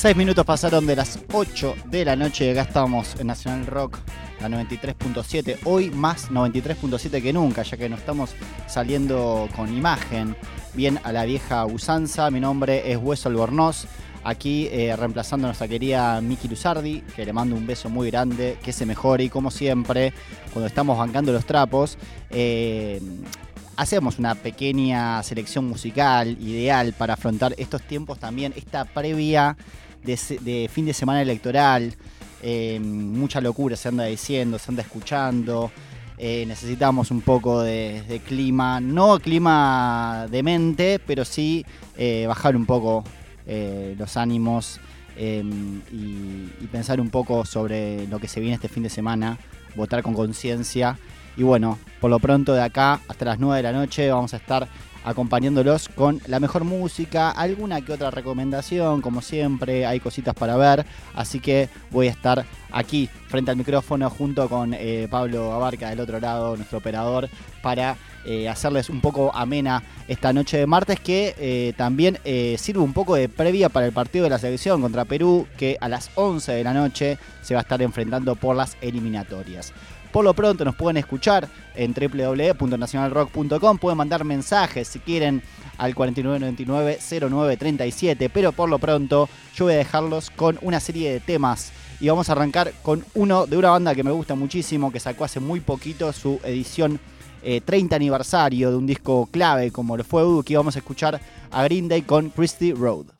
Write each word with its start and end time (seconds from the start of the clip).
Seis 0.00 0.16
minutos 0.16 0.46
pasaron 0.46 0.86
de 0.86 0.96
las 0.96 1.18
8 1.30 1.74
de 1.90 2.06
la 2.06 2.16
noche 2.16 2.46
y 2.46 2.48
acá 2.48 2.62
estamos 2.62 3.20
en 3.20 3.26
Nacional 3.26 3.66
Rock, 3.66 3.98
la 4.40 4.48
93.7. 4.48 5.58
Hoy 5.64 5.90
más 5.90 6.30
93.7 6.30 7.22
que 7.22 7.34
nunca, 7.34 7.64
ya 7.64 7.76
que 7.76 7.86
nos 7.86 7.98
estamos 8.00 8.30
saliendo 8.66 9.46
con 9.54 9.68
imagen, 9.76 10.34
bien 10.72 10.98
a 11.04 11.12
la 11.12 11.26
vieja 11.26 11.66
usanza. 11.66 12.30
Mi 12.30 12.40
nombre 12.40 12.90
es 12.90 12.96
Hueso 12.96 13.28
Albornoz, 13.28 13.84
aquí 14.24 14.68
eh, 14.72 14.96
reemplazando 14.96 15.46
a 15.46 15.48
nuestra 15.48 15.68
querida 15.68 16.18
Miki 16.22 16.48
Luzardi, 16.48 17.02
que 17.14 17.26
le 17.26 17.34
mando 17.34 17.54
un 17.54 17.66
beso 17.66 17.90
muy 17.90 18.10
grande, 18.10 18.56
que 18.62 18.72
se 18.72 18.86
mejore 18.86 19.24
y 19.24 19.28
como 19.28 19.50
siempre, 19.50 20.14
cuando 20.54 20.66
estamos 20.66 20.96
bancando 20.96 21.30
los 21.30 21.44
trapos, 21.44 21.98
eh, 22.30 23.02
hacemos 23.76 24.18
una 24.18 24.34
pequeña 24.34 25.22
selección 25.22 25.66
musical 25.66 26.38
ideal 26.40 26.94
para 26.94 27.14
afrontar 27.14 27.54
estos 27.58 27.82
tiempos 27.82 28.18
también, 28.18 28.54
esta 28.56 28.86
previa 28.86 29.58
de, 30.04 30.68
fin 30.72 30.86
de 30.86 30.92
semana 30.92 31.22
electoral. 31.22 31.94
eh, 32.42 32.80
mucha 32.80 33.40
locura 33.40 33.76
se 33.76 33.88
anda 33.88 34.04
diciendo, 34.04 34.58
se 34.58 34.70
anda 34.70 34.82
escuchando. 34.82 35.70
eh, 36.18 36.44
necesitamos 36.46 37.10
un 37.10 37.22
poco 37.22 37.62
de, 37.62 38.20
clima, 38.26 38.80
no 38.80 39.18
clima 39.18 40.26
demente, 40.30 40.98
pero 40.98 41.24
sí 41.24 41.64
eh, 41.96 42.26
bajar 42.26 42.56
un 42.56 42.66
poco 42.66 43.04
los 43.98 44.16
ánimos 44.16 44.78
y, 45.18 45.40
y 45.92 46.68
pensar 46.70 47.00
un 47.00 47.10
poco 47.10 47.44
sobre 47.44 48.06
lo 48.06 48.20
que 48.20 48.28
se 48.28 48.38
viene 48.38 48.54
este 48.54 48.68
fin 48.68 48.84
de 48.84 48.90
semana, 48.90 49.38
votar 49.74 50.02
con 50.02 50.14
conciencia. 50.14 50.98
Y 51.36 51.42
bueno, 51.42 51.78
por 52.00 52.10
lo 52.10 52.18
pronto 52.20 52.54
de 52.54 52.62
acá 52.62 53.00
hasta 53.08 53.24
las 53.24 53.38
9 53.38 53.56
de 53.56 53.62
la 53.62 53.72
noche 53.72 54.10
vamos 54.10 54.34
a 54.34 54.36
estar 54.36 54.68
acompañándolos 55.04 55.88
con 55.88 56.20
la 56.26 56.40
mejor 56.40 56.64
música, 56.64 57.30
alguna 57.30 57.80
que 57.80 57.92
otra 57.92 58.10
recomendación, 58.10 59.00
como 59.00 59.22
siempre, 59.22 59.86
hay 59.86 60.00
cositas 60.00 60.34
para 60.34 60.56
ver, 60.56 60.84
así 61.14 61.40
que 61.40 61.68
voy 61.90 62.08
a 62.08 62.10
estar 62.10 62.44
aquí 62.70 63.08
frente 63.28 63.50
al 63.50 63.56
micrófono 63.56 64.08
junto 64.10 64.48
con 64.48 64.74
eh, 64.74 65.08
Pablo 65.10 65.52
Abarca 65.52 65.90
del 65.90 66.00
otro 66.00 66.20
lado, 66.20 66.56
nuestro 66.56 66.78
operador, 66.78 67.28
para 67.62 67.96
eh, 68.24 68.48
hacerles 68.48 68.90
un 68.90 69.00
poco 69.00 69.34
amena 69.34 69.82
esta 70.06 70.32
noche 70.32 70.58
de 70.58 70.66
martes 70.66 71.00
que 71.00 71.34
eh, 71.38 71.72
también 71.76 72.18
sirve 72.58 72.80
un 72.80 72.92
poco 72.92 73.14
de 73.14 73.28
previa 73.28 73.68
para 73.68 73.86
el 73.86 73.92
partido 73.92 74.24
de 74.24 74.30
la 74.30 74.38
selección 74.38 74.82
contra 74.82 75.04
Perú 75.04 75.46
que 75.56 75.78
a 75.80 75.88
las 75.88 76.10
11 76.14 76.52
de 76.52 76.64
la 76.64 76.74
noche 76.74 77.18
se 77.42 77.54
va 77.54 77.60
a 77.60 77.62
estar 77.62 77.80
enfrentando 77.80 78.36
por 78.36 78.56
las 78.56 78.76
eliminatorias. 78.80 79.72
Por 80.12 80.24
lo 80.24 80.34
pronto 80.34 80.64
nos 80.64 80.74
pueden 80.74 80.96
escuchar 80.96 81.48
en 81.74 81.94
www.nacionalrock.com, 81.94 83.78
pueden 83.78 83.98
mandar 83.98 84.24
mensajes 84.24 84.88
si 84.88 84.98
quieren 84.98 85.42
al 85.78 85.94
4999-0937, 85.94 88.28
pero 88.32 88.50
por 88.52 88.68
lo 88.68 88.78
pronto 88.78 89.28
yo 89.54 89.66
voy 89.66 89.74
a 89.74 89.78
dejarlos 89.78 90.30
con 90.30 90.58
una 90.62 90.80
serie 90.80 91.12
de 91.12 91.20
temas 91.20 91.72
y 92.00 92.08
vamos 92.08 92.28
a 92.28 92.32
arrancar 92.32 92.72
con 92.82 93.04
uno 93.14 93.46
de 93.46 93.56
una 93.56 93.70
banda 93.70 93.94
que 93.94 94.02
me 94.02 94.10
gusta 94.10 94.34
muchísimo, 94.34 94.90
que 94.90 94.98
sacó 95.00 95.24
hace 95.24 95.38
muy 95.38 95.60
poquito 95.60 96.12
su 96.12 96.40
edición 96.44 96.98
eh, 97.42 97.60
30 97.60 97.94
aniversario 97.96 98.70
de 98.70 98.76
un 98.76 98.86
disco 98.86 99.28
clave 99.30 99.70
como 99.70 99.96
lo 99.96 100.04
fue 100.04 100.22
que 100.44 100.56
vamos 100.56 100.76
a 100.76 100.80
escuchar 100.80 101.20
a 101.50 101.64
Green 101.64 101.88
Day 101.88 102.02
con 102.02 102.30
Christy 102.30 102.72
Road. 102.72 103.19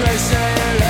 trace 0.00 0.89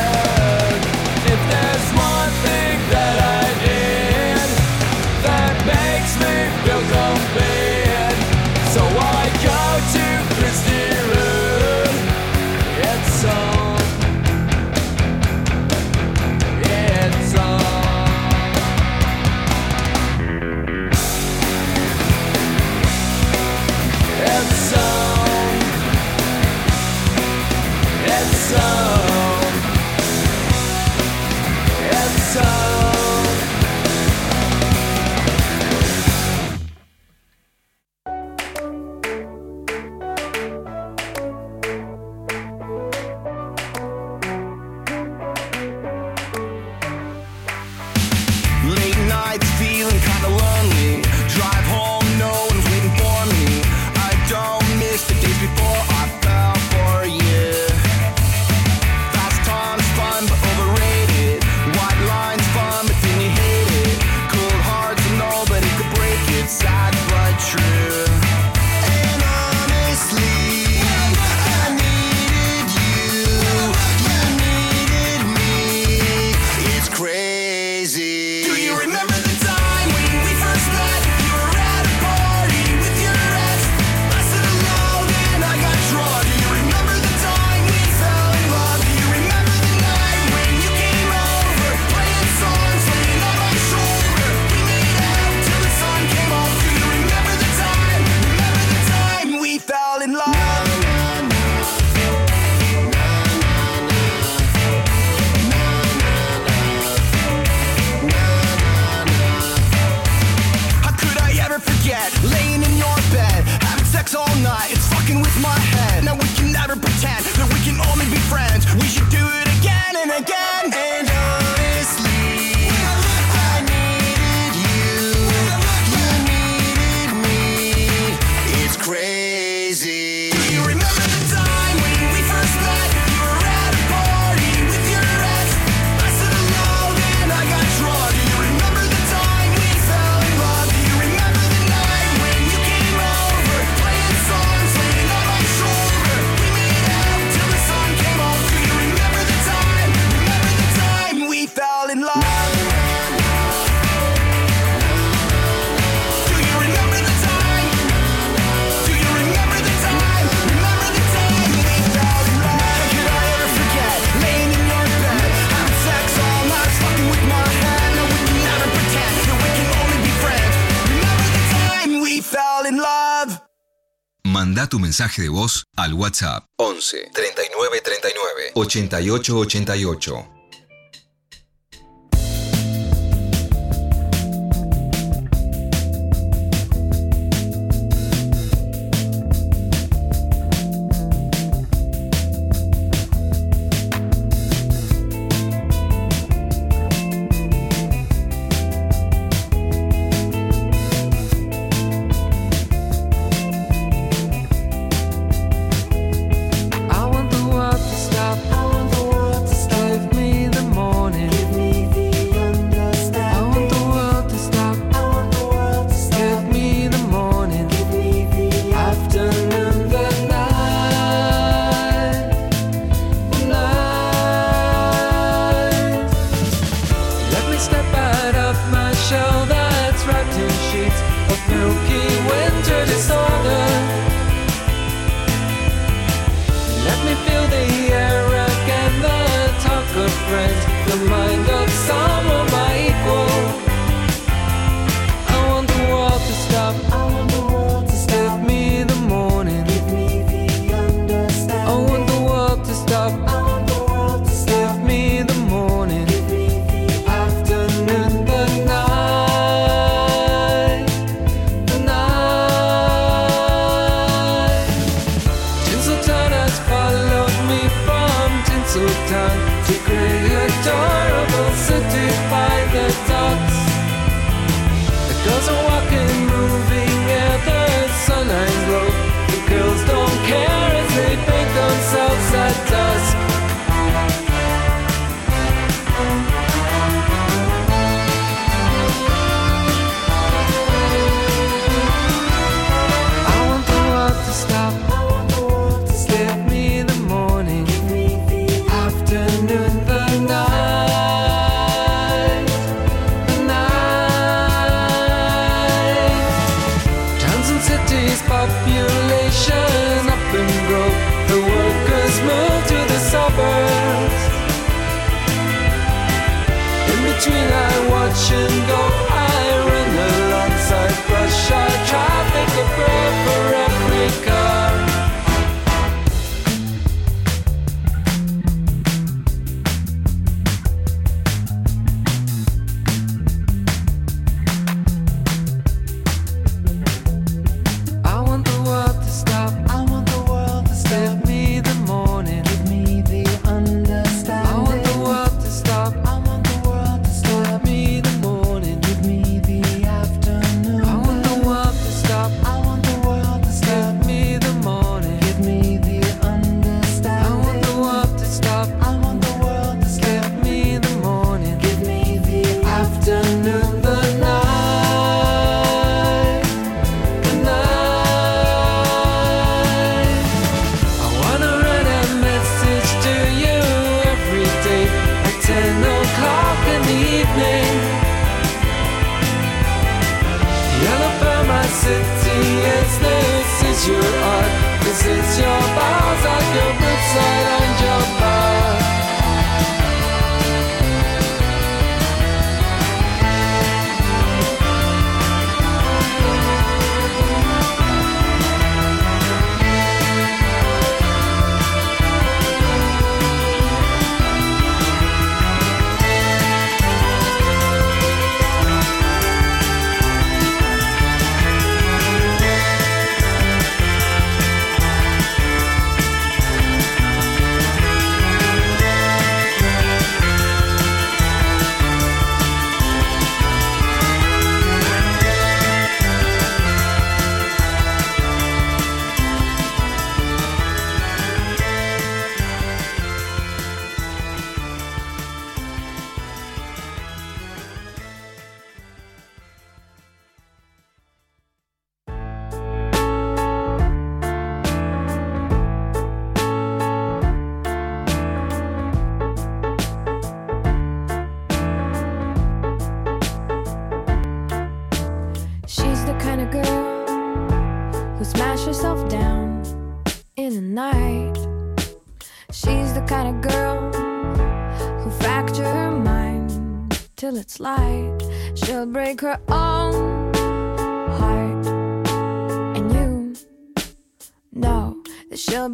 mensaje 175.01 175.23
de 175.23 175.31
voz 175.31 175.65
al 175.77 175.95
WhatsApp 175.95 176.45
11 176.59 177.11
39 177.15 177.81
39 177.83 178.53
88 178.55 179.33
88. 179.33 180.40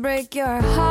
Break 0.03 0.35
your 0.35 0.61
heart 0.61 0.86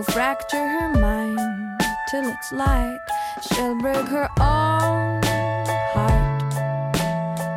who 0.00 0.12
fracture 0.12 0.66
her 0.66 0.94
mind 0.98 1.38
till 2.10 2.26
it's 2.26 2.52
light. 2.52 2.98
She'll 3.42 3.74
break 3.74 4.06
her 4.06 4.28
own 4.40 5.20
heart, 5.92 6.52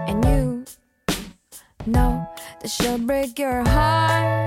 and 0.10 0.26
you 0.26 0.66
know 1.86 2.28
that 2.62 2.70
she'll 2.70 2.98
break 2.98 3.40
your 3.40 3.64
heart 3.64 4.43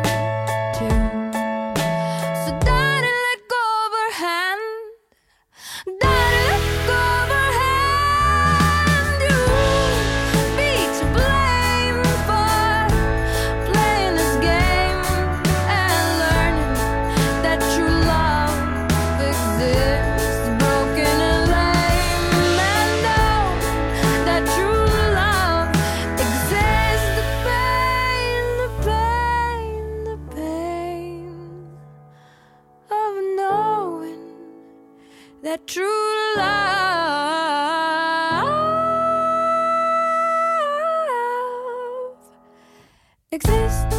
that 35.46 35.64
true 35.68 36.36
love 36.36 36.66
exists. 43.30 43.95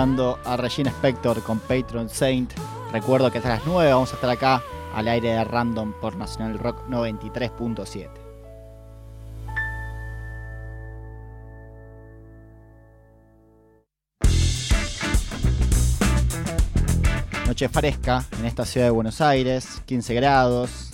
A 0.00 0.56
Regina 0.56 0.88
Spector 0.88 1.42
con 1.42 1.58
Patron 1.58 2.08
Saint. 2.08 2.50
Recuerdo 2.90 3.30
que 3.30 3.36
hasta 3.36 3.50
las 3.50 3.66
9 3.66 3.92
vamos 3.92 4.10
a 4.10 4.14
estar 4.14 4.30
acá 4.30 4.62
al 4.94 5.06
aire 5.08 5.28
de 5.34 5.44
Random 5.44 5.92
por 6.00 6.16
Nacional 6.16 6.58
Rock 6.58 6.88
93.7. 6.88 8.08
Noche 17.46 17.68
fresca 17.68 18.24
en 18.38 18.46
esta 18.46 18.64
ciudad 18.64 18.86
de 18.86 18.92
Buenos 18.92 19.20
Aires, 19.20 19.82
15 19.84 20.14
grados. 20.14 20.89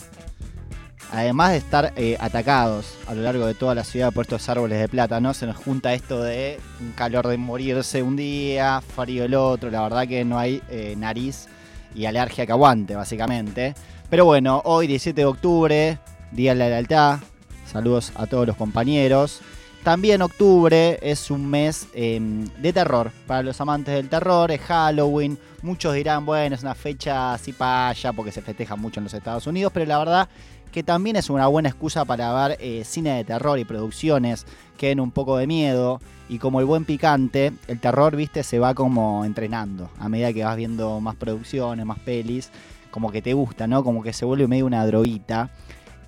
Además 1.13 1.53
de 1.53 1.57
estar 1.59 1.93
eh, 1.97 2.17
atacados 2.21 2.95
a 3.07 3.15
lo 3.15 3.23
largo 3.23 3.47
de 3.47 3.55
toda 3.55 3.75
la 3.75 3.85
ciudad 3.85 4.13
por 4.13 4.25
estos 4.25 4.49
árboles 4.49 4.81
de 4.81 4.89
plátano, 4.89 5.33
se 5.35 5.47
nos 5.47 5.57
junta 5.57 5.95
esto 5.95 6.23
de 6.23 6.59
un 6.81 6.93
calor 6.93 7.29
de 7.29 7.37
morirse 7.37 8.03
un 8.03 8.17
día, 8.17 8.81
frío 8.81 9.25
el 9.25 9.35
otro. 9.35 9.71
La 9.71 9.83
verdad 9.83 10.07
que 10.07 10.25
no 10.25 10.39
hay 10.39 10.63
eh, 10.69 10.95
nariz 10.97 11.47
y 11.95 12.07
alergia 12.07 12.47
que 12.47 12.53
aguante, 12.53 12.97
básicamente. 12.97 13.75
Pero 14.11 14.25
bueno, 14.25 14.63
hoy 14.65 14.87
17 14.87 15.21
de 15.21 15.27
octubre, 15.27 15.99
Día 16.33 16.53
de 16.53 16.59
la 16.59 16.69
Lealtad, 16.69 17.21
Saludos 17.67 18.13
a 18.15 18.27
todos 18.27 18.47
los 18.47 18.57
compañeros. 18.57 19.41
También 19.83 20.23
octubre 20.23 20.99
es 21.03 21.31
un 21.31 21.47
mes 21.47 21.89
eh, 21.95 22.21
de 22.59 22.73
terror. 22.73 23.13
Para 23.27 23.43
los 23.43 23.61
amantes 23.61 23.95
del 23.95 24.09
terror, 24.09 24.51
es 24.51 24.61
Halloween. 24.63 25.39
Muchos 25.63 25.95
dirán, 25.95 26.25
bueno, 26.25 26.55
es 26.55 26.63
una 26.63 26.75
fecha 26.75 27.35
así 27.35 27.53
para 27.53 27.89
allá 27.89 28.13
porque 28.13 28.33
se 28.33 28.43
festeja 28.43 28.77
mucho 28.77 29.01
en 29.01 29.05
los 29.05 29.15
Estados 29.15 29.47
Unidos, 29.47 29.73
pero 29.75 29.87
la 29.87 29.99
verdad 29.99 30.29
que 30.77 30.83
también 30.83 31.17
es 31.17 31.31
una 31.31 31.47
buena 31.47 31.71
excusa 31.71 32.05
para 32.05 32.49
ver 32.49 32.59
eh, 32.61 32.85
cine 32.85 33.17
de 33.17 33.25
terror 33.25 33.59
y 33.59 33.65
producciones 33.65 34.45
que 34.77 34.89
den 34.89 35.01
un 35.01 35.11
poco 35.11 35.39
de 35.39 35.47
miedo. 35.47 36.03
Y 36.29 36.37
como 36.37 36.61
el 36.61 36.67
buen 36.67 36.85
picante, 36.85 37.55
el 37.67 37.81
terror, 37.81 38.15
viste, 38.15 38.43
se 38.43 38.59
va 38.59 38.75
como 38.75 39.25
entrenando. 39.25 39.89
A 39.99 40.11
medida 40.11 40.35
que 40.35 40.45
vas 40.45 40.55
viendo 40.55 41.01
más 41.01 41.17
producciones, 41.17 41.87
más 41.87 41.99
pelis, 42.01 42.51
como 42.91 43.11
que 43.11 43.23
te 43.23 43.33
gusta, 43.33 43.67
¿no? 43.67 43.83
Como 43.83 44.03
que 44.03 44.13
se 44.13 44.27
vuelve 44.27 44.49
medio 44.49 44.67
una 44.67 44.87
droguita. 44.87 45.49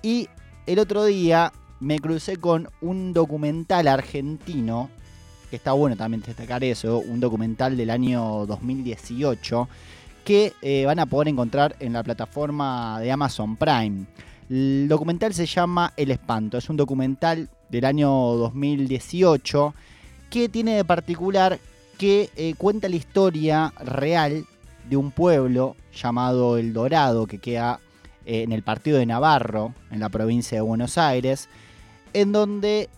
Y 0.03 0.29
el 0.67 0.77
otro 0.77 1.03
día 1.03 1.51
me 1.79 1.97
crucé 1.97 2.37
con 2.37 2.69
un 2.79 3.11
documental 3.11 3.87
argentino, 3.87 4.91
que 5.49 5.55
está 5.55 5.71
bueno 5.71 5.95
también 5.95 6.21
destacar 6.21 6.63
eso, 6.63 6.99
un 6.99 7.19
documental 7.19 7.75
del 7.75 7.89
año 7.89 8.45
2018, 8.45 9.67
que 10.23 10.53
eh, 10.61 10.85
van 10.85 10.99
a 10.99 11.07
poder 11.07 11.29
encontrar 11.29 11.75
en 11.79 11.93
la 11.93 12.03
plataforma 12.03 12.99
de 12.99 13.11
Amazon 13.11 13.55
Prime. 13.55 14.05
El 14.49 14.87
documental 14.87 15.31
se 15.35 15.45
llama 15.45 15.93
El 15.95 16.09
Espanto, 16.09 16.57
es 16.57 16.69
un 16.69 16.77
documental 16.77 17.49
del 17.69 17.85
año 17.85 18.09
2018 18.09 19.75
que 20.31 20.49
tiene 20.49 20.75
de 20.75 20.83
particular 20.83 21.59
que 21.99 22.31
eh, 22.35 22.55
cuenta 22.57 22.89
la 22.89 22.95
historia 22.95 23.73
real 23.79 24.45
de 24.89 24.97
un 24.97 25.11
pueblo 25.11 25.75
llamado 25.93 26.57
El 26.57 26.73
Dorado, 26.73 27.27
que 27.27 27.37
queda 27.37 27.79
eh, 28.25 28.41
en 28.41 28.51
el 28.51 28.63
partido 28.63 28.97
de 28.97 29.05
Navarro, 29.05 29.75
en 29.91 29.99
la 29.99 30.09
provincia 30.09 30.57
de 30.57 30.61
Buenos 30.61 30.97
Aires, 30.97 31.47
en 32.13 32.31
donde 32.31 32.89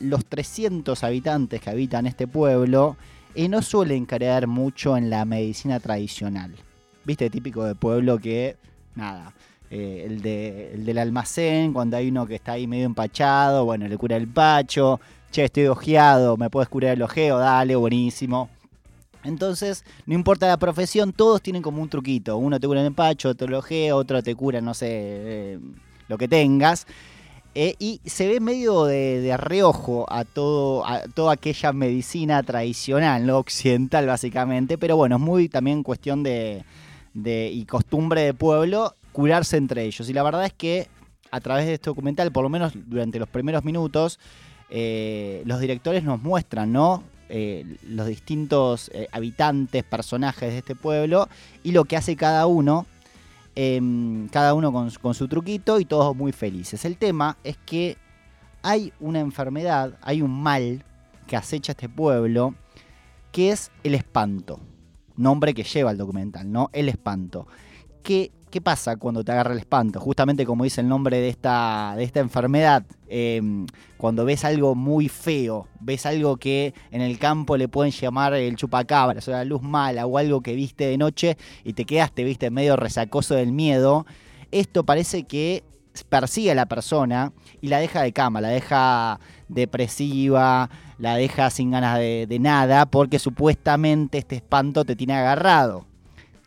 los 0.00 0.26
300 0.26 1.02
habitantes 1.04 1.62
que 1.62 1.70
habitan 1.70 2.06
este 2.06 2.26
pueblo 2.26 2.98
eh, 3.34 3.48
no 3.48 3.62
suelen 3.62 4.04
creer 4.04 4.46
mucho 4.46 4.94
en 4.98 5.08
la 5.08 5.24
medicina 5.24 5.80
tradicional. 5.80 6.54
Viste, 7.06 7.30
típico 7.30 7.64
de 7.64 7.74
pueblo 7.74 8.18
que, 8.18 8.58
nada, 8.94 9.32
eh, 9.70 10.04
el, 10.06 10.22
de- 10.22 10.72
el 10.74 10.84
del 10.84 10.98
almacén, 10.98 11.72
cuando 11.72 11.96
hay 11.96 12.08
uno 12.08 12.26
que 12.26 12.34
está 12.36 12.52
ahí 12.52 12.66
medio 12.66 12.86
empachado, 12.86 13.64
bueno, 13.64 13.86
le 13.88 13.96
cura 13.98 14.16
el 14.16 14.26
pacho, 14.28 15.00
che, 15.30 15.44
estoy 15.44 15.66
ojeado, 15.66 16.36
me 16.36 16.48
puedes 16.50 16.68
curar 16.68 16.92
el 16.92 17.02
ojeo, 17.02 17.38
dale, 17.38 17.76
buenísimo. 17.76 18.48
Entonces, 19.24 19.84
no 20.06 20.14
importa 20.14 20.46
la 20.46 20.56
profesión, 20.56 21.12
todos 21.12 21.42
tienen 21.42 21.60
como 21.62 21.82
un 21.82 21.88
truquito. 21.88 22.36
Uno 22.36 22.58
te 22.60 22.66
cura 22.66 22.80
el 22.80 22.86
empacho, 22.86 23.28
otro 23.30 23.48
el 23.48 23.54
ojeo, 23.54 23.96
otro 23.96 24.22
te 24.22 24.34
cura, 24.34 24.60
no 24.60 24.74
sé, 24.74 24.86
eh, 24.90 25.58
lo 26.06 26.16
que 26.16 26.28
tengas. 26.28 26.86
Eh, 27.54 27.74
y 27.80 28.00
se 28.04 28.28
ve 28.28 28.38
medio 28.40 28.84
de, 28.84 29.20
de 29.20 29.36
reojo 29.36 30.06
a, 30.08 30.24
todo, 30.24 30.86
a 30.86 31.00
toda 31.14 31.32
aquella 31.32 31.72
medicina 31.72 32.42
tradicional, 32.42 33.26
¿no? 33.26 33.38
occidental 33.38 34.06
básicamente, 34.06 34.78
pero 34.78 34.96
bueno, 34.96 35.16
es 35.16 35.22
muy 35.22 35.48
también 35.48 35.82
cuestión 35.82 36.22
de, 36.22 36.62
de- 37.14 37.50
y 37.52 37.64
costumbre 37.64 38.22
de 38.22 38.34
pueblo 38.34 38.94
curarse 39.18 39.56
entre 39.56 39.84
ellos. 39.84 40.08
Y 40.08 40.12
la 40.12 40.22
verdad 40.22 40.44
es 40.44 40.52
que 40.52 40.86
a 41.32 41.40
través 41.40 41.66
de 41.66 41.74
este 41.74 41.90
documental, 41.90 42.30
por 42.30 42.44
lo 42.44 42.48
menos 42.48 42.72
durante 42.86 43.18
los 43.18 43.28
primeros 43.28 43.64
minutos, 43.64 44.20
eh, 44.70 45.42
los 45.44 45.58
directores 45.58 46.04
nos 46.04 46.22
muestran, 46.22 46.70
¿no? 46.72 47.02
Eh, 47.28 47.64
los 47.82 48.06
distintos 48.06 48.92
eh, 48.94 49.08
habitantes, 49.10 49.82
personajes 49.82 50.52
de 50.52 50.58
este 50.58 50.76
pueblo 50.76 51.28
y 51.64 51.72
lo 51.72 51.84
que 51.84 51.96
hace 51.96 52.14
cada 52.14 52.46
uno 52.46 52.86
em, 53.56 54.28
cada 54.28 54.54
uno 54.54 54.72
con, 54.72 55.14
su- 55.14 55.26
truquito 55.26 55.80
y 55.80 55.84
todos 55.84 56.14
muy 56.14 56.30
felices. 56.30 56.84
El 56.84 56.96
tema 56.96 57.36
es 57.42 57.56
que 57.66 57.96
hay 58.62 58.92
una 59.00 59.18
enfermedad, 59.18 59.98
hay 60.00 60.22
un 60.22 60.30
mal 60.30 60.84
que 61.26 61.34
acecha 61.36 61.72
este 61.72 61.88
pueblo, 61.88 62.54
que 63.32 63.50
es 63.50 63.72
el 63.82 63.96
espanto. 63.96 64.60
Nombre 65.16 65.54
que 65.54 65.64
lleva 65.64 65.90
el 65.90 65.98
documental, 65.98 66.52
¿no? 66.52 66.70
El 66.72 66.88
espanto. 66.88 67.48
¿Qué, 68.04 68.30
qué 68.48 68.60
pasa 68.60 68.96
cuando 68.96 69.24
te 69.24 69.32
agarra 69.32 69.52
el 69.52 69.58
espanto? 69.58 70.00
Justamente 70.00 70.44
como 70.44 70.64
dice 70.64 70.80
el 70.80 70.88
nombre 70.88 71.18
de 71.18 71.28
esta, 71.28 71.94
de 71.96 72.04
esta 72.04 72.20
enfermedad, 72.20 72.84
em, 73.08 73.66
cuando 73.96 74.24
ves 74.24 74.44
algo 74.44 74.74
muy 74.74 75.08
feo, 75.08 75.66
ves 75.80 76.06
algo 76.06 76.36
que 76.36 76.74
en 76.90 77.00
el 77.00 77.18
campo 77.18 77.56
le 77.56 77.68
pueden 77.68 77.92
llamar 77.92 78.34
el 78.34 78.56
chupacabras 78.56 79.26
o 79.28 79.30
la 79.32 79.44
luz 79.44 79.62
mala 79.62 80.06
o 80.06 80.18
algo 80.18 80.40
que 80.40 80.54
viste 80.54 80.86
de 80.86 80.98
noche 80.98 81.36
y 81.64 81.72
te 81.72 81.84
quedaste, 81.84 82.24
viste, 82.24 82.50
medio 82.50 82.76
resacoso 82.76 83.34
del 83.34 83.52
miedo, 83.52 84.06
esto 84.50 84.84
parece 84.84 85.24
que 85.24 85.64
persigue 86.08 86.52
a 86.52 86.54
la 86.54 86.66
persona 86.66 87.32
y 87.60 87.68
la 87.68 87.78
deja 87.78 88.02
de 88.02 88.12
cama, 88.12 88.40
la 88.40 88.48
deja 88.48 89.20
depresiva, 89.48 90.70
la 90.98 91.16
deja 91.16 91.50
sin 91.50 91.70
ganas 91.70 91.98
de, 91.98 92.26
de 92.28 92.38
nada, 92.38 92.86
porque 92.86 93.18
supuestamente 93.18 94.18
este 94.18 94.36
espanto 94.36 94.84
te 94.84 94.96
tiene 94.96 95.14
agarrado. 95.14 95.86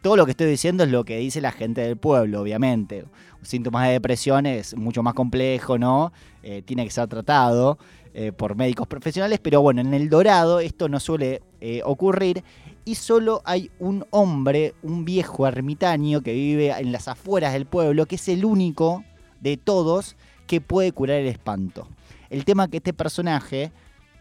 Todo 0.02 0.16
lo 0.16 0.26
que 0.26 0.32
estoy 0.32 0.48
diciendo 0.48 0.84
es 0.84 0.90
lo 0.90 1.04
que 1.04 1.20
dice 1.20 1.42
la 1.42 1.52
gente 1.52 1.82
del 1.82 1.96
pueblo, 1.96 2.42
obviamente. 2.42 3.06
Síntomas 3.44 3.86
de 3.86 3.94
depresión 3.94 4.48
es 4.48 4.76
mucho 4.76 5.04
más 5.04 5.14
complejo, 5.14 5.78
¿no? 5.78 6.12
Eh, 6.42 6.64
tiene 6.66 6.84
que 6.86 6.90
ser 6.90 7.08
tratado 7.08 7.78
eh, 8.16 8.32
por 8.32 8.56
médicos 8.56 8.88
profesionales, 8.88 9.40
pero 9.40 9.62
bueno, 9.62 9.80
en 9.80 9.94
el 9.94 10.10
Dorado 10.10 10.60
esto 10.60 10.90
no 10.90 11.00
suele 11.00 11.44
eh, 11.60 11.82
ocurrir 11.86 12.44
y 12.84 12.96
solo 12.96 13.44
hay 13.46 13.70
un 13.78 14.04
hombre, 14.10 14.74
un 14.82 15.06
viejo 15.06 15.46
ermitaño 15.46 16.22
que 16.22 16.34
vive 16.34 16.72
en 16.72 16.92
las 16.92 17.08
afueras 17.08 17.54
del 17.54 17.68
pueblo, 17.68 18.08
que 18.08 18.16
es 18.16 18.28
el 18.28 18.44
único 18.44 19.04
de 19.40 19.58
todos 19.58 20.16
que 20.48 20.62
puede 20.62 20.94
curar 20.94 21.18
el 21.18 21.28
espanto. 21.28 21.88
El 22.32 22.44
tema 22.44 22.68
que 22.68 22.78
este 22.78 22.94
personaje 22.94 23.72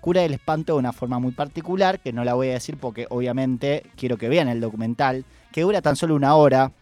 cura 0.02 0.24
el 0.24 0.34
espanto 0.34 0.74
de 0.74 0.78
una 0.78 0.92
forma 0.92 1.18
muy 1.18 1.32
particular, 1.32 2.00
que 2.00 2.12
no 2.12 2.22
la 2.22 2.34
voy 2.34 2.48
a 2.48 2.54
decir 2.54 2.76
porque 2.76 3.06
obviamente 3.08 3.84
quiero 3.96 4.18
que 4.18 4.28
vean 4.28 4.48
el 4.48 4.60
documental, 4.60 5.24
que 5.52 5.62
dura 5.62 5.82
tan 5.82 5.96
solo 5.96 6.14
una 6.14 6.34
hora, 6.34 6.72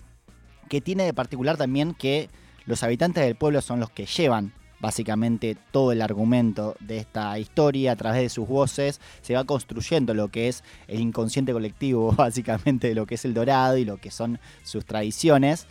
que 0.68 0.80
tiene 0.80 1.04
de 1.04 1.14
particular 1.14 1.56
también 1.56 1.94
que 1.94 2.28
los 2.66 2.82
habitantes 2.82 3.24
del 3.24 3.36
pueblo 3.36 3.60
son 3.62 3.80
los 3.80 3.90
que 3.90 4.06
llevan 4.06 4.52
básicamente 4.80 5.56
todo 5.72 5.92
el 5.92 6.02
argumento 6.02 6.76
de 6.80 6.98
esta 6.98 7.38
historia 7.38 7.92
a 7.92 7.96
través 7.96 8.22
de 8.22 8.28
sus 8.28 8.46
voces. 8.46 9.00
Se 9.22 9.34
va 9.34 9.44
construyendo 9.44 10.14
lo 10.14 10.28
que 10.28 10.48
es 10.48 10.62
el 10.86 11.00
inconsciente 11.00 11.52
colectivo 11.52 12.12
básicamente 12.16 12.88
de 12.88 12.94
lo 12.94 13.06
que 13.06 13.16
es 13.16 13.24
el 13.24 13.34
dorado 13.34 13.76
y 13.76 13.84
lo 13.84 13.96
que 13.98 14.10
son 14.10 14.38
sus 14.62 14.84
tradiciones. 14.84 15.66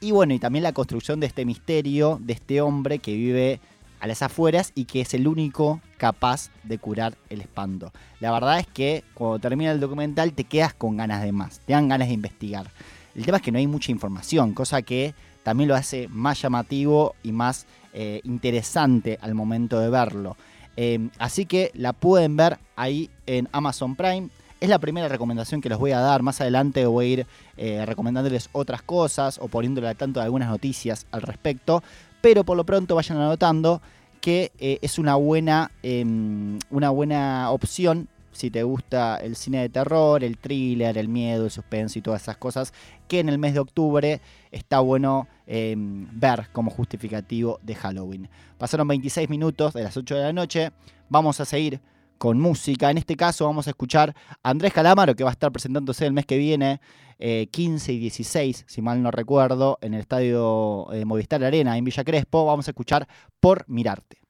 Y 0.00 0.10
bueno 0.10 0.34
y 0.34 0.38
también 0.38 0.64
la 0.64 0.72
construcción 0.72 1.20
de 1.20 1.26
este 1.26 1.44
misterio 1.44 2.18
de 2.20 2.32
este 2.32 2.60
hombre 2.60 2.98
que 2.98 3.14
vive 3.14 3.60
a 4.02 4.08
las 4.08 4.20
afueras 4.20 4.72
y 4.74 4.86
que 4.86 5.00
es 5.00 5.14
el 5.14 5.28
único 5.28 5.80
capaz 5.96 6.50
de 6.64 6.76
curar 6.76 7.14
el 7.30 7.40
espanto. 7.40 7.92
La 8.18 8.32
verdad 8.32 8.58
es 8.58 8.66
que 8.66 9.04
cuando 9.14 9.38
termina 9.38 9.70
el 9.70 9.78
documental 9.78 10.32
te 10.32 10.42
quedas 10.42 10.74
con 10.74 10.96
ganas 10.96 11.22
de 11.22 11.30
más, 11.30 11.60
te 11.60 11.72
dan 11.72 11.88
ganas 11.88 12.08
de 12.08 12.14
investigar. 12.14 12.66
El 13.14 13.24
tema 13.24 13.36
es 13.36 13.44
que 13.44 13.52
no 13.52 13.58
hay 13.58 13.68
mucha 13.68 13.92
información, 13.92 14.54
cosa 14.54 14.82
que 14.82 15.14
también 15.44 15.68
lo 15.68 15.76
hace 15.76 16.08
más 16.08 16.42
llamativo 16.42 17.14
y 17.22 17.30
más 17.30 17.66
eh, 17.92 18.20
interesante 18.24 19.20
al 19.22 19.34
momento 19.34 19.78
de 19.78 19.88
verlo. 19.88 20.36
Eh, 20.76 21.08
así 21.18 21.46
que 21.46 21.70
la 21.74 21.92
pueden 21.92 22.36
ver 22.36 22.58
ahí 22.74 23.08
en 23.26 23.48
Amazon 23.52 23.94
Prime. 23.94 24.30
Es 24.60 24.68
la 24.68 24.80
primera 24.80 25.06
recomendación 25.06 25.60
que 25.60 25.68
les 25.68 25.78
voy 25.78 25.92
a 25.92 26.00
dar. 26.00 26.22
Más 26.22 26.40
adelante 26.40 26.86
voy 26.86 27.04
a 27.04 27.08
ir 27.08 27.26
eh, 27.56 27.84
recomendándoles 27.86 28.48
otras 28.50 28.82
cosas 28.82 29.38
o 29.40 29.46
poniéndole 29.46 29.88
al 29.88 29.96
tanto 29.96 30.18
de 30.18 30.24
algunas 30.24 30.48
noticias 30.48 31.06
al 31.12 31.22
respecto. 31.22 31.84
Pero 32.22 32.44
por 32.44 32.56
lo 32.56 32.64
pronto 32.64 32.94
vayan 32.94 33.18
anotando 33.18 33.82
que 34.22 34.52
eh, 34.58 34.78
es 34.80 34.98
una 34.98 35.16
buena, 35.16 35.70
em, 35.82 36.58
una 36.70 36.88
buena 36.88 37.50
opción 37.50 38.08
si 38.32 38.50
te 38.50 38.62
gusta 38.62 39.18
el 39.18 39.36
cine 39.36 39.60
de 39.60 39.68
terror, 39.68 40.24
el 40.24 40.38
thriller, 40.38 40.96
el 40.96 41.08
miedo, 41.08 41.44
el 41.44 41.50
suspenso 41.50 41.98
y 41.98 42.02
todas 42.02 42.22
esas 42.22 42.38
cosas, 42.38 42.72
que 43.06 43.20
en 43.20 43.28
el 43.28 43.38
mes 43.38 43.52
de 43.52 43.60
octubre 43.60 44.20
está 44.50 44.80
bueno 44.80 45.28
eh, 45.46 45.74
ver 45.76 46.48
como 46.52 46.70
justificativo 46.70 47.60
de 47.62 47.74
Halloween. 47.74 48.28
Pasaron 48.58 48.88
26 48.88 49.28
minutos 49.28 49.74
de 49.74 49.82
las 49.82 49.96
8 49.96 50.14
de 50.14 50.22
la 50.22 50.32
noche, 50.32 50.72
vamos 51.08 51.40
a 51.40 51.44
seguir 51.44 51.80
con 52.22 52.38
música. 52.38 52.88
En 52.88 52.98
este 52.98 53.16
caso 53.16 53.46
vamos 53.46 53.66
a 53.66 53.70
escuchar 53.70 54.14
a 54.44 54.50
Andrés 54.50 54.72
Calamaro, 54.72 55.16
que 55.16 55.24
va 55.24 55.30
a 55.30 55.32
estar 55.32 55.50
presentándose 55.50 56.06
el 56.06 56.12
mes 56.12 56.24
que 56.24 56.38
viene, 56.38 56.80
eh, 57.18 57.48
15 57.50 57.94
y 57.94 57.98
16, 57.98 58.64
si 58.68 58.80
mal 58.80 59.02
no 59.02 59.10
recuerdo, 59.10 59.76
en 59.80 59.94
el 59.94 60.02
estadio 60.02 60.86
eh, 60.92 61.04
Movistar 61.04 61.42
Arena 61.42 61.76
en 61.76 61.84
Villa 61.84 62.04
Crespo. 62.04 62.46
Vamos 62.46 62.68
a 62.68 62.70
escuchar 62.70 63.08
Por 63.40 63.64
Mirarte. 63.66 64.21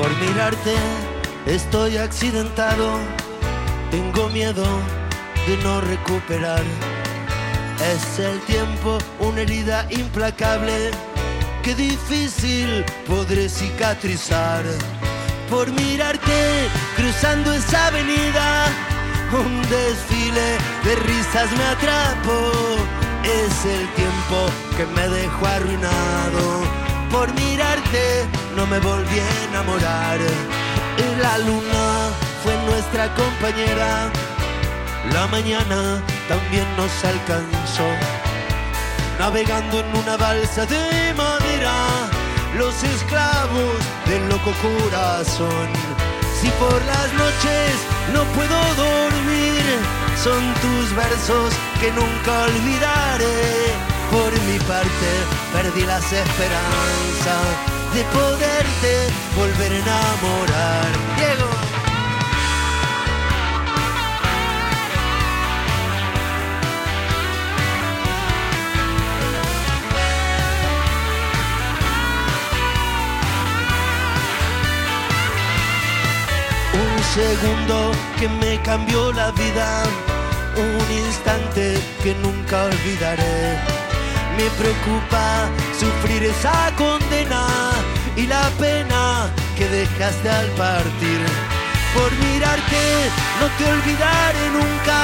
Por 0.00 0.16
mirarte 0.16 0.74
estoy 1.44 1.98
accidentado, 1.98 2.98
tengo 3.90 4.30
miedo 4.30 4.64
de 5.46 5.58
no 5.58 5.82
recuperar 5.82 6.62
Es 7.92 8.18
el 8.18 8.40
tiempo 8.46 8.96
una 9.18 9.42
herida 9.42 9.86
implacable 9.90 10.90
que 11.62 11.74
difícil 11.74 12.82
podré 13.06 13.46
cicatrizar. 13.50 14.64
Por 15.50 15.70
mirarte 15.70 16.68
cruzando 16.96 17.52
esa 17.52 17.88
avenida, 17.88 18.68
un 19.32 19.60
desfile 19.68 20.48
de 20.82 20.96
risas 20.96 21.52
me 21.52 21.64
atrapó. 21.64 22.40
Es 23.22 23.66
el 23.66 23.86
tiempo 24.00 24.38
que 24.78 24.86
me 24.86 25.08
dejó 25.10 25.46
arruinado. 25.46 26.89
Por 27.10 27.32
mirarte 27.34 28.26
no 28.56 28.66
me 28.66 28.78
volví 28.78 29.18
a 29.18 29.44
enamorar. 29.48 30.18
La 31.20 31.36
luna 31.38 32.10
fue 32.42 32.56
nuestra 32.66 33.14
compañera. 33.14 34.10
La 35.12 35.26
mañana 35.26 36.02
también 36.28 36.64
nos 36.76 36.92
alcanzó. 37.04 37.88
Navegando 39.18 39.80
en 39.80 39.96
una 39.96 40.16
balsa 40.16 40.64
de 40.64 41.12
madera, 41.14 41.74
los 42.56 42.82
esclavos 42.82 43.76
del 44.06 44.26
loco 44.30 44.52
corazón. 44.62 45.68
Si 46.40 46.48
por 46.52 46.80
las 46.86 47.12
noches 47.12 47.72
no 48.14 48.24
puedo 48.32 48.58
dormir, 48.76 49.62
son 50.24 50.42
tus 50.62 50.96
versos 50.96 51.52
que 51.80 51.90
nunca 51.92 52.44
olvidaré. 52.44 53.89
Por 54.10 54.32
mi 54.42 54.58
parte, 54.58 55.10
perdí 55.52 55.82
las 55.86 56.02
esperanzas 56.12 57.46
de 57.94 58.02
poderte 58.04 59.08
volver 59.36 59.72
a 59.72 59.76
enamorar. 59.76 60.90
Diego. 61.16 61.48
Un 76.74 77.02
segundo 77.14 77.92
que 78.18 78.28
me 78.28 78.60
cambió 78.62 79.12
la 79.12 79.30
vida, 79.30 79.84
un 80.56 80.96
instante 81.06 81.78
que 82.02 82.14
nunca 82.16 82.64
olvidaré. 82.64 83.79
Me 84.40 84.48
preocupa 84.52 85.50
sufrir 85.78 86.24
esa 86.24 86.72
condena 86.74 87.44
y 88.16 88.26
la 88.26 88.48
pena 88.58 89.28
que 89.54 89.68
dejaste 89.68 90.30
al 90.30 90.46
partir. 90.52 91.20
Por 91.92 92.10
mirarte 92.24 92.84
no 93.38 93.46
te 93.58 93.64
olvidaré 93.70 94.44
nunca. 94.58 94.98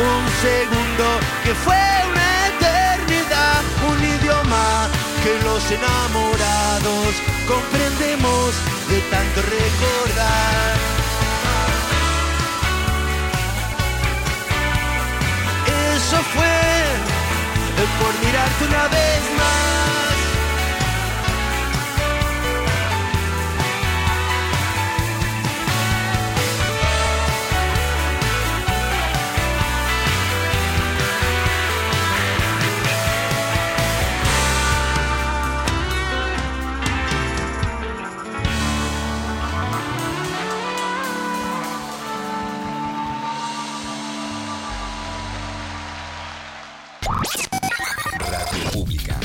Un 0.00 0.24
segundo 0.48 1.04
que 1.44 1.52
fue 1.56 1.84
una 2.10 2.28
eternidad, 2.52 3.60
un 3.86 3.98
idioma 4.02 4.88
que 5.22 5.34
los 5.44 5.62
enamorados 5.70 7.12
comprendemos 7.46 8.54
de 8.88 8.98
tanto 9.12 9.42
recordar. 9.42 10.74
Eso 15.96 16.16
fue 16.34 16.83
por 17.82 18.26
mirarte 18.26 18.64
una 18.66 18.88
vez 18.88 19.22
más. 19.36 19.64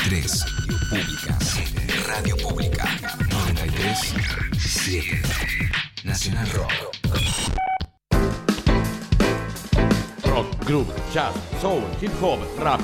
Radio 0.10 0.26
Pública 0.26 0.26
3. 0.26 0.46
Públicas. 0.90 2.08
Radio 2.08 2.38
Pública 2.38 2.90
93 3.30 4.16
7. 4.58 5.22
Nacional 6.04 6.48
Rock. 6.50 6.72
Rock, 10.26 10.66
groove, 10.66 10.92
jazz, 11.14 11.32
soul, 11.62 11.84
hip 12.02 12.12
hop, 12.24 12.40
rap. 12.58 12.82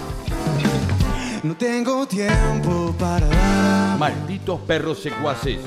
No 1.42 1.58
tengo 1.58 2.08
tiempo 2.08 2.96
para 3.00 3.26
dar. 3.26 3.98
Malditos 3.98 4.60
perros 4.62 5.02
secuaces. 5.02 5.58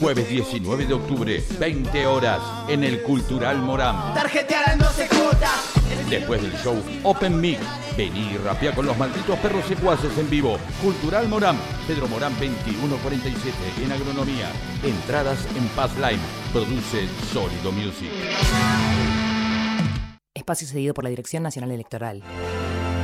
Jueves 0.00 0.30
19 0.30 0.86
de 0.86 0.94
octubre, 0.94 1.44
20 1.60 2.06
horas, 2.06 2.40
en 2.68 2.84
el 2.84 3.02
Cultural 3.02 3.58
Morán. 3.58 4.14
Tarjetear 4.14 4.72
en 4.72 4.78
12 4.78 5.08
cuotas. 5.08 5.60
Después 6.08 6.40
del 6.40 6.52
show 6.62 6.82
Open 7.04 7.38
Mix, 7.40 7.60
vení 7.96 8.32
y 8.32 8.38
rapea 8.38 8.74
con 8.74 8.86
los 8.86 8.96
malditos 8.96 9.38
perros 9.38 9.64
secuaces 9.66 10.16
en 10.18 10.28
vivo. 10.30 10.58
Cultural 10.82 11.28
Morán, 11.28 11.56
Pedro 11.86 12.08
Morán 12.08 12.32
2147, 12.34 13.56
en 13.84 13.92
agronomía. 13.92 14.50
Entradas 14.82 15.46
en 15.56 15.66
Paz 15.68 15.94
Line. 15.96 16.22
Produce 16.52 17.08
Sólido 17.32 17.72
Music. 17.72 18.10
Espacio 20.34 20.66
cedido 20.66 20.94
por 20.94 21.04
la 21.04 21.10
Dirección 21.10 21.42
Nacional 21.42 21.70
Electoral. 21.70 22.22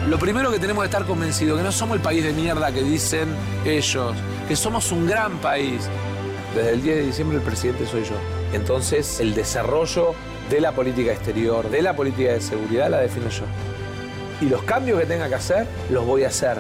Lo 0.09 0.19
primero 0.19 0.51
que 0.51 0.59
tenemos 0.59 0.83
que 0.83 0.87
estar 0.87 1.05
convencidos 1.05 1.59
que 1.59 1.65
no 1.65 1.71
somos 1.71 1.97
el 1.97 2.03
país 2.03 2.25
de 2.25 2.33
mierda 2.33 2.73
que 2.73 2.83
dicen 2.83 3.29
ellos, 3.67 4.17
que 4.49 4.57
somos 4.57 4.91
un 4.91 5.07
gran 5.07 5.39
país. 5.39 5.89
Desde 6.55 6.73
el 6.73 6.83
10 6.83 6.97
de 6.97 7.03
diciembre 7.05 7.37
el 7.37 7.43
presidente 7.45 7.87
soy 7.87 8.05
yo. 8.05 8.17
Entonces 8.55 9.21
el 9.21 9.35
desarrollo 9.35 10.15
de 10.49 10.63
la 10.63 10.73
política 10.73 11.13
exterior, 11.13 11.69
de 11.69 11.83
la 11.83 11.95
política 11.95 12.33
de 12.33 12.41
seguridad 12.41 12.91
la 12.91 13.01
defino 13.01 13.29
yo. 13.29 13.45
Y 14.41 14.47
los 14.47 14.63
cambios 14.63 15.01
que 15.01 15.07
tenga 15.07 15.29
que 15.29 15.35
hacer, 15.35 15.67
los 15.91 16.07
voy 16.07 16.25
a 16.25 16.29
hacer. 16.29 16.59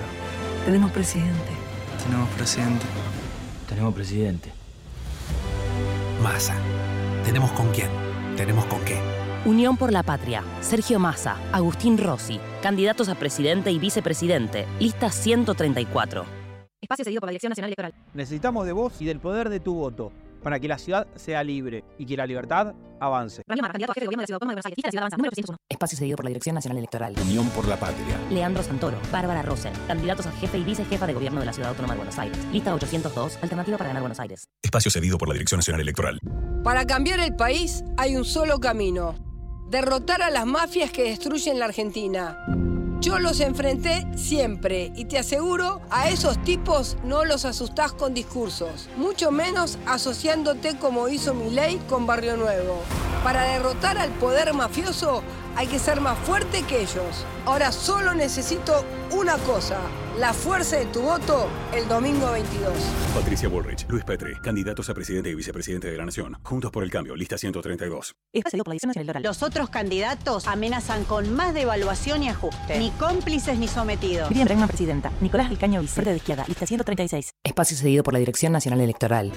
Tenemos 0.64 0.90
presidente. 0.90 1.52
Tenemos 2.04 2.28
presidente. 2.30 2.86
Tenemos 3.68 3.94
presidente. 3.94 4.52
Massa. 6.22 6.56
¿Tenemos 7.24 7.52
con 7.52 7.70
quién? 7.70 7.88
¿Tenemos 8.36 8.64
con 8.66 8.84
qué? 8.84 8.98
Unión 9.44 9.76
por 9.76 9.92
la 9.92 10.02
Patria. 10.02 10.42
Sergio 10.60 10.98
Massa, 10.98 11.36
Agustín 11.52 11.98
Rossi. 11.98 12.40
Candidatos 12.62 13.08
a 13.08 13.14
presidente 13.14 13.70
y 13.70 13.78
vicepresidente. 13.78 14.66
Lista 14.80 15.10
134. 15.10 16.24
Espacio 16.80 17.04
cedido 17.04 17.20
por 17.20 17.28
la 17.28 17.32
Dirección 17.32 17.50
Nacional 17.50 17.68
Electoral. 17.68 17.94
Necesitamos 18.14 18.66
de 18.66 18.72
vos 18.72 19.00
y 19.00 19.04
del 19.04 19.20
poder 19.20 19.50
de 19.50 19.60
tu 19.60 19.74
voto 19.74 20.10
para 20.42 20.58
que 20.60 20.68
la 20.68 20.78
ciudad 20.78 21.06
sea 21.16 21.42
libre 21.42 21.84
y 21.98 22.06
que 22.06 22.16
la 22.16 22.26
libertad 22.26 22.74
avance. 23.00 23.42
Ramiro 23.46 23.62
Mar, 23.62 23.72
candidato 23.72 23.92
a 23.92 23.94
jefe 23.94 24.00
de 24.00 24.06
gobierno 24.06 24.22
de 24.22 24.24
la 24.24 24.26
Ciudad 24.26 24.36
Autónoma 24.36 24.52
de 24.52 24.56
Buenos 24.56 24.66
Aires. 24.66 24.76
Lista 24.76 24.88
de 24.88 24.90
Ciudad 24.90 25.02
Avanza, 25.02 25.16
número 25.16 25.30
301. 25.32 25.58
Espacio 25.68 25.98
cedido 25.98 26.16
por 26.16 26.24
la 26.24 26.28
Dirección 26.30 26.54
Nacional 26.54 26.78
Electoral. 26.78 27.14
Unión 27.22 27.48
por 27.50 27.68
la 27.68 27.76
Patria. 27.78 28.20
Leandro 28.30 28.62
Santoro, 28.62 28.98
Bárbara 29.12 29.42
Rosen. 29.42 29.72
Candidatos 29.86 30.26
a 30.26 30.32
jefe 30.32 30.58
y 30.58 30.64
vicejefa 30.64 31.06
de 31.06 31.14
gobierno 31.14 31.40
de 31.40 31.46
la 31.46 31.52
Ciudad 31.52 31.70
Autónoma 31.70 31.94
de 31.94 31.98
Buenos 31.98 32.18
Aires. 32.18 32.38
Lista 32.52 32.74
802. 32.74 33.38
Alternativa 33.42 33.78
para 33.78 33.88
ganar 33.88 34.02
Buenos 34.02 34.20
Aires. 34.20 34.48
Espacio 34.62 34.90
cedido 34.90 35.18
por 35.18 35.28
la 35.28 35.34
Dirección 35.34 35.58
Nacional 35.58 35.80
Electoral. 35.80 36.18
Para 36.64 36.84
cambiar 36.86 37.20
el 37.20 37.34
país 37.34 37.84
hay 37.96 38.16
un 38.16 38.24
solo 38.24 38.58
camino. 38.58 39.14
Derrotar 39.70 40.22
a 40.22 40.30
las 40.30 40.46
mafias 40.46 40.90
que 40.90 41.04
destruyen 41.04 41.58
la 41.58 41.66
Argentina. 41.66 42.38
Yo 43.00 43.20
los 43.20 43.38
enfrenté 43.38 44.04
siempre 44.16 44.90
y 44.96 45.04
te 45.04 45.18
aseguro, 45.18 45.80
a 45.88 46.08
esos 46.08 46.42
tipos 46.42 46.96
no 47.04 47.24
los 47.24 47.44
asustás 47.44 47.92
con 47.92 48.12
discursos, 48.12 48.88
mucho 48.96 49.30
menos 49.30 49.78
asociándote 49.86 50.76
como 50.78 51.08
hizo 51.08 51.32
Milei 51.32 51.78
con 51.88 52.06
Barrio 52.08 52.36
Nuevo. 52.36 52.82
Para 53.22 53.44
derrotar 53.44 53.98
al 53.98 54.10
poder 54.10 54.52
mafioso 54.52 55.22
hay 55.54 55.68
que 55.68 55.78
ser 55.78 56.00
más 56.00 56.18
fuerte 56.18 56.64
que 56.64 56.82
ellos. 56.82 57.24
Ahora 57.46 57.70
solo 57.70 58.14
necesito 58.14 58.84
una 59.12 59.38
cosa, 59.38 59.78
la 60.18 60.32
fuerza 60.32 60.76
de 60.76 60.86
tu 60.86 61.02
voto 61.02 61.48
el 61.72 61.86
domingo 61.86 62.32
22. 62.32 62.72
Patricia 63.14 63.48
Bullrich, 63.48 63.86
Luis 63.88 64.04
Petri, 64.04 64.34
candidatos 64.42 64.90
a 64.90 64.94
presidente 64.94 65.30
y 65.30 65.34
vicepresidente 65.34 65.90
de 65.90 65.96
la 65.96 66.04
Nación. 66.04 66.36
Juntos 66.42 66.70
por 66.70 66.82
el 66.82 66.90
cambio, 66.90 67.14
lista 67.14 67.38
132. 67.38 68.14
Espacio 68.32 68.50
cedido 68.50 68.64
por 68.64 68.72
la 68.72 68.74
Dirección 68.74 68.88
Nacional 68.88 69.04
Electoral. 69.04 69.22
Los 69.22 69.42
otros 69.42 69.70
candidatos 69.70 70.46
amenazan 70.46 71.04
con 71.04 71.34
más 71.34 71.54
devaluación 71.54 72.22
y 72.22 72.28
ajuste. 72.28 72.78
Ni 72.78 72.90
cómplices 72.92 73.58
ni 73.58 73.68
sometidos. 73.68 74.28
Miriam 74.30 74.46
Bregman, 74.46 74.68
presidenta. 74.68 75.12
Nicolás 75.20 75.48
Alcaño, 75.50 75.80
vice 75.80 76.02
de 76.02 76.16
izquierda. 76.16 76.44
Lista 76.48 76.66
136. 76.66 77.34
Espacio 77.44 77.76
cedido 77.76 78.02
por 78.02 78.12
la 78.12 78.18
Dirección 78.18 78.52
Nacional 78.52 78.80
Electoral. 78.80 79.32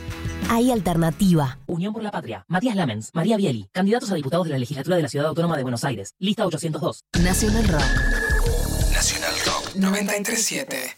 Hay 0.49 0.71
alternativa. 0.71 1.59
Unión 1.67 1.93
por 1.93 2.01
la 2.01 2.11
Patria. 2.11 2.43
Matías 2.47 2.75
Lamens, 2.75 3.11
María 3.13 3.37
Bieli. 3.37 3.69
Candidatos 3.71 4.11
a 4.11 4.15
diputados 4.15 4.47
de 4.47 4.53
la 4.53 4.59
legislatura 4.59 4.95
de 4.95 5.03
la 5.03 5.09
Ciudad 5.09 5.27
Autónoma 5.27 5.57
de 5.57 5.63
Buenos 5.63 5.83
Aires. 5.83 6.15
Lista 6.17 6.45
802. 6.45 7.05
Nacional 7.21 7.67
Rock. 7.67 8.30
937. 9.75 10.95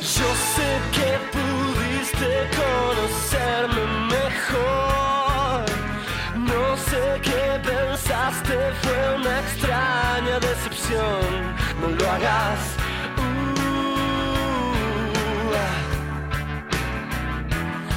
Yo 0.00 0.28
sé 0.54 0.68
que 0.92 1.08
pudiste 1.32 2.50
conocerme 2.60 3.84
mejor. 4.14 5.64
No 6.36 6.76
sé 6.76 7.20
qué 7.22 7.60
pensaste, 7.64 8.54
fue 8.82 9.16
una 9.16 9.40
extraña 9.40 10.38
decepción. 10.40 11.56
No 11.80 11.88
lo 11.88 12.10
hagas 12.10 12.83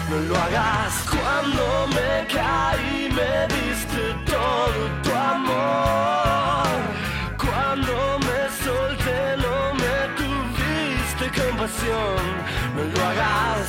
no 0.09 0.19
lo 0.19 0.35
hagas. 0.35 0.93
Cuando 1.09 1.87
me 1.87 2.27
caí 2.27 3.09
me 3.17 3.47
diste 3.55 4.03
todo 4.25 4.79
tu 5.03 5.11
amor. 5.13 6.79
Cuando 7.37 8.19
me 8.19 8.39
solté 8.63 9.19
no 9.37 9.73
me 9.81 9.95
tuviste 10.19 11.25
compasión. 11.41 12.21
No 12.75 12.83
lo 12.83 13.05
hagas. 13.09 13.66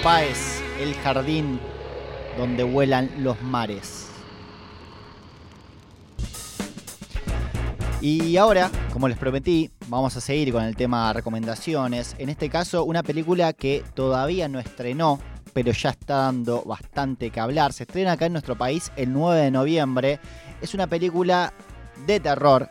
Páez, 0.00 0.62
El 0.80 0.94
jardín 0.94 1.60
donde 2.38 2.62
vuelan 2.62 3.10
los 3.18 3.40
mares. 3.42 4.08
Y 8.00 8.36
ahora, 8.36 8.70
como 8.92 9.06
les 9.08 9.18
prometí, 9.18 9.70
vamos 9.88 10.16
a 10.16 10.20
seguir 10.20 10.52
con 10.52 10.64
el 10.64 10.76
tema 10.76 11.12
recomendaciones. 11.12 12.16
En 12.18 12.30
este 12.30 12.48
caso, 12.48 12.84
una 12.84 13.02
película 13.02 13.52
que 13.52 13.84
todavía 13.94 14.48
no 14.48 14.58
estrenó, 14.58 15.20
pero 15.52 15.72
ya 15.72 15.90
está 15.90 16.16
dando 16.16 16.62
bastante 16.62 17.30
que 17.30 17.40
hablar. 17.40 17.72
Se 17.72 17.84
estrena 17.84 18.12
acá 18.12 18.26
en 18.26 18.32
nuestro 18.32 18.56
país 18.56 18.90
el 18.96 19.12
9 19.12 19.42
de 19.42 19.50
noviembre. 19.50 20.20
Es 20.60 20.74
una 20.74 20.86
película 20.86 21.52
de 22.06 22.18
terror 22.18 22.70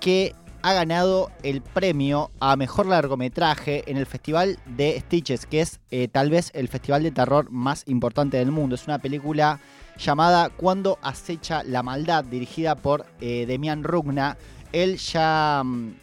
que 0.00 0.34
ha 0.66 0.72
ganado 0.72 1.30
el 1.44 1.62
premio 1.62 2.32
a 2.40 2.56
mejor 2.56 2.86
largometraje 2.86 3.88
en 3.88 3.98
el 3.98 4.04
Festival 4.04 4.58
de 4.66 4.98
Stitches, 4.98 5.46
que 5.46 5.60
es 5.60 5.78
eh, 5.92 6.08
tal 6.08 6.28
vez 6.28 6.50
el 6.54 6.66
festival 6.66 7.04
de 7.04 7.12
terror 7.12 7.48
más 7.52 7.84
importante 7.86 8.38
del 8.38 8.50
mundo. 8.50 8.74
Es 8.74 8.88
una 8.88 8.98
película 8.98 9.60
llamada 9.96 10.48
Cuando 10.48 10.98
acecha 11.02 11.62
la 11.62 11.84
maldad, 11.84 12.24
dirigida 12.24 12.74
por 12.74 13.06
eh, 13.20 13.44
Demian 13.46 13.84
Rugna. 13.84 14.38
Él 14.72 14.96
ya, 14.96 15.62
mm, 15.64 15.94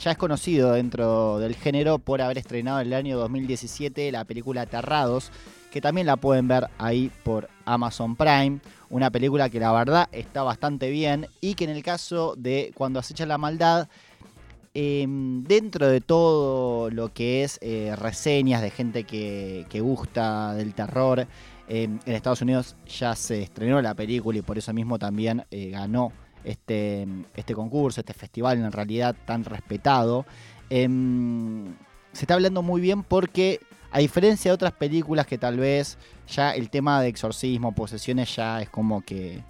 ya 0.00 0.12
es 0.12 0.16
conocido 0.16 0.74
dentro 0.74 1.40
del 1.40 1.56
género 1.56 1.98
por 1.98 2.22
haber 2.22 2.38
estrenado 2.38 2.82
en 2.82 2.86
el 2.86 2.94
año 2.94 3.18
2017 3.18 4.12
la 4.12 4.24
película 4.26 4.62
Aterrados, 4.62 5.32
que 5.72 5.80
también 5.80 6.06
la 6.06 6.18
pueden 6.18 6.46
ver 6.46 6.68
ahí 6.78 7.10
por 7.24 7.48
Amazon 7.64 8.14
Prime. 8.14 8.60
Una 8.90 9.10
película 9.10 9.50
que 9.50 9.58
la 9.58 9.72
verdad 9.72 10.08
está 10.12 10.44
bastante 10.44 10.88
bien 10.88 11.26
y 11.40 11.54
que 11.56 11.64
en 11.64 11.70
el 11.70 11.82
caso 11.82 12.34
de 12.36 12.70
Cuando 12.76 13.00
acecha 13.00 13.26
la 13.26 13.38
maldad, 13.38 13.88
eh, 14.74 15.06
dentro 15.08 15.88
de 15.88 16.00
todo 16.00 16.90
lo 16.90 17.12
que 17.12 17.44
es 17.44 17.58
eh, 17.62 17.94
reseñas 17.96 18.60
de 18.60 18.70
gente 18.70 19.04
que, 19.04 19.66
que 19.70 19.80
gusta 19.80 20.54
del 20.54 20.74
terror, 20.74 21.26
eh, 21.68 21.84
en 21.84 22.00
Estados 22.12 22.42
Unidos 22.42 22.76
ya 22.86 23.14
se 23.16 23.42
estrenó 23.42 23.80
la 23.80 23.94
película 23.94 24.38
y 24.38 24.42
por 24.42 24.58
eso 24.58 24.72
mismo 24.72 24.98
también 24.98 25.44
eh, 25.50 25.70
ganó 25.70 26.12
este, 26.44 27.06
este 27.34 27.54
concurso, 27.54 28.00
este 28.00 28.12
festival 28.12 28.58
en 28.58 28.70
realidad 28.70 29.16
tan 29.24 29.44
respetado. 29.44 30.26
Em, 30.68 31.74
se 32.12 32.24
está 32.24 32.34
hablando 32.34 32.62
muy 32.62 32.80
bien 32.80 33.02
porque 33.02 33.60
a 33.90 33.98
diferencia 33.98 34.50
de 34.50 34.54
otras 34.54 34.72
películas 34.72 35.26
que 35.26 35.38
tal 35.38 35.56
vez 35.56 35.96
ya 36.28 36.50
el 36.54 36.68
tema 36.68 37.00
de 37.00 37.08
exorcismo, 37.08 37.74
posesiones 37.74 38.34
ya 38.36 38.60
es 38.60 38.68
como 38.68 39.00
que 39.02 39.42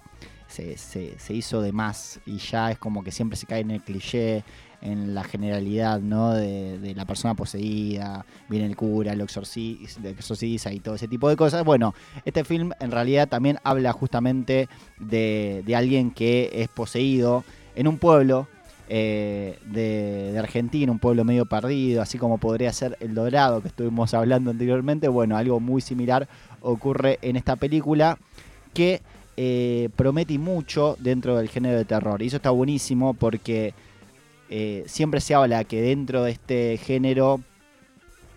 se, 0.55 1.33
hizo 1.33 1.61
de 1.61 1.71
más 1.71 2.19
y 2.25 2.37
ya 2.37 2.71
es 2.71 2.77
como 2.77 3.03
que 3.03 3.11
siempre 3.11 3.37
se 3.37 3.45
cae 3.45 3.61
en 3.61 3.71
el 3.71 3.81
cliché, 3.81 4.43
en 4.81 5.15
la 5.15 5.23
generalidad, 5.23 5.99
¿no? 5.99 6.33
De, 6.33 6.93
la 6.95 7.05
persona 7.05 7.33
poseída, 7.33 8.25
viene 8.47 8.65
el 8.67 8.75
cura, 8.75 9.15
lo 9.15 9.23
exorciza 9.23 10.71
y 10.71 10.79
todo 10.79 10.95
ese 10.95 11.07
tipo 11.07 11.29
de 11.29 11.35
cosas. 11.35 11.63
Bueno, 11.63 11.93
este 12.23 12.43
film 12.43 12.71
en 12.79 12.91
realidad 12.91 13.27
también 13.27 13.57
habla 13.63 13.91
justamente 13.93 14.69
de, 14.99 15.63
de 15.65 15.75
alguien 15.75 16.11
que 16.11 16.51
es 16.53 16.67
poseído 16.69 17.43
en 17.75 17.87
un 17.87 17.97
pueblo 17.97 18.47
eh, 18.87 19.57
de, 19.65 20.31
de 20.31 20.39
Argentina, 20.39 20.91
un 20.91 20.99
pueblo 20.99 21.23
medio 21.23 21.47
perdido, 21.47 22.03
así 22.03 22.19
como 22.19 22.37
podría 22.37 22.71
ser 22.71 22.95
El 22.99 23.15
Dorado, 23.15 23.61
que 23.61 23.69
estuvimos 23.69 24.13
hablando 24.13 24.51
anteriormente. 24.51 25.07
Bueno, 25.07 25.35
algo 25.35 25.59
muy 25.59 25.81
similar 25.81 26.27
ocurre 26.61 27.17
en 27.21 27.35
esta 27.35 27.55
película 27.55 28.19
que 28.73 29.01
eh, 29.37 29.89
promete 29.97 30.39
mucho 30.39 30.95
dentro 30.99 31.35
del 31.35 31.49
género 31.49 31.77
de 31.77 31.85
terror. 31.85 32.21
Y 32.21 32.27
eso 32.27 32.37
está 32.37 32.51
buenísimo 32.51 33.13
porque 33.13 33.73
eh, 34.49 34.83
siempre 34.87 35.19
se 35.19 35.35
habla 35.35 35.65
que 35.65 35.81
dentro 35.81 36.23
de 36.23 36.31
este 36.31 36.77
género 36.77 37.41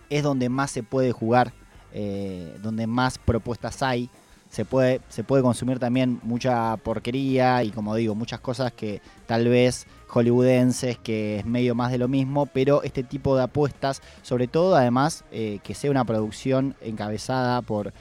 es 0.09 0.23
donde 0.23 0.49
más 0.49 0.71
se 0.71 0.83
puede 0.83 1.13
jugar, 1.13 1.53
eh, 1.93 2.53
donde 2.61 2.85
más 2.85 3.17
propuestas 3.17 3.81
hay. 3.81 4.09
Se 4.49 4.65
puede, 4.65 4.99
se 5.09 5.23
puede 5.23 5.43
consumir 5.43 5.79
también 5.79 6.19
mucha 6.23 6.75
porquería 6.77 7.63
y 7.63 7.69
como 7.69 7.95
digo, 7.95 8.15
muchas 8.15 8.41
cosas 8.41 8.73
que 8.73 8.99
tal 9.27 9.47
vez 9.47 9.85
hollywoodenses, 10.07 10.97
que 10.97 11.37
es 11.37 11.45
medio 11.45 11.75
más 11.75 11.91
de 11.91 11.99
lo 11.99 12.07
mismo, 12.07 12.47
pero 12.47 12.81
este 12.81 13.03
tipo 13.03 13.37
de 13.37 13.43
apuestas, 13.43 14.01
sobre 14.23 14.47
todo 14.47 14.75
además 14.75 15.23
que 15.29 15.75
sea 15.75 15.91
una 15.91 16.03
producción 16.03 16.75
encabezada 16.81 17.61
por 17.61 17.93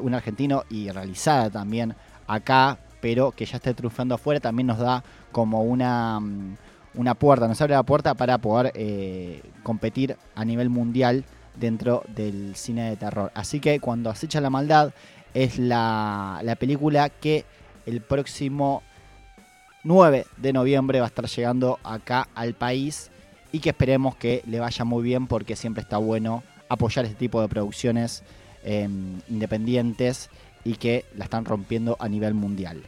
un 0.00 0.14
argentino 0.14 0.62
y 0.70 0.90
realizada 0.90 1.50
también 1.50 1.96
acá, 2.26 2.78
pero 3.00 3.32
que 3.32 3.46
ya 3.46 3.56
esté 3.56 3.74
triunfando 3.74 4.14
afuera, 4.14 4.40
también 4.40 4.66
nos 4.66 4.78
da 4.78 5.04
como 5.32 5.62
una, 5.62 6.20
mm, 6.20 6.56
una 6.94 7.14
puerta, 7.14 7.46
nos 7.48 7.60
abre 7.60 7.74
la 7.74 7.82
puerta 7.82 8.14
para 8.14 8.38
poder 8.38 8.72
eh, 8.74 9.42
competir 9.62 10.16
a 10.34 10.44
nivel 10.44 10.70
mundial 10.70 11.24
dentro 11.54 12.02
del 12.08 12.54
cine 12.56 12.90
de 12.90 12.96
terror. 12.96 13.30
Así 13.34 13.60
que 13.60 13.80
cuando 13.80 14.10
acecha 14.10 14.40
la 14.40 14.50
maldad 14.50 14.92
es 15.34 15.58
la, 15.58 16.40
la 16.42 16.56
película 16.56 17.08
que 17.08 17.44
el 17.86 18.00
próximo 18.00 18.82
9 19.84 20.26
de 20.36 20.52
noviembre 20.52 21.00
va 21.00 21.06
a 21.06 21.08
estar 21.08 21.26
llegando 21.26 21.78
acá 21.84 22.28
al 22.34 22.54
país 22.54 23.10
y 23.52 23.60
que 23.60 23.70
esperemos 23.70 24.16
que 24.16 24.42
le 24.46 24.60
vaya 24.60 24.84
muy 24.84 25.02
bien 25.02 25.26
porque 25.26 25.56
siempre 25.56 25.82
está 25.82 25.98
bueno 25.98 26.42
apoyar 26.68 27.04
este 27.04 27.16
tipo 27.16 27.40
de 27.40 27.48
producciones 27.48 28.22
eh, 28.64 28.88
independientes 29.28 30.28
y 30.66 30.74
que 30.74 31.04
la 31.14 31.24
están 31.24 31.44
rompiendo 31.44 31.96
a 32.00 32.08
nivel 32.08 32.34
mundial. 32.34 32.82